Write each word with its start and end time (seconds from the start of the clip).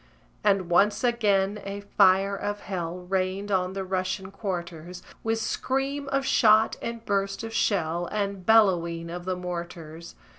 And 0.43 0.67
once 0.67 1.03
again 1.03 1.61
a 1.63 1.81
fire 1.81 2.35
of 2.35 2.61
hell 2.61 3.01
Rained 3.01 3.51
on 3.51 3.73
the 3.73 3.83
Russian 3.83 4.31
quarters, 4.31 5.03
With 5.23 5.37
scream 5.37 6.07
of 6.07 6.25
shot, 6.25 6.75
and 6.81 7.05
burst 7.05 7.43
of 7.43 7.53
shell, 7.53 8.07
And 8.11 8.43
bellowing 8.43 9.11
of 9.11 9.25
the 9.25 9.35
mortars! 9.35 10.15